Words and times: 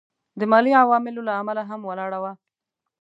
د 0.39 0.41
مالي 0.51 0.71
عواملو 0.81 1.21
له 1.27 1.33
امله 1.41 1.63
هم 1.69 1.81
ولاړه 1.89 2.19
وه. 2.23 2.31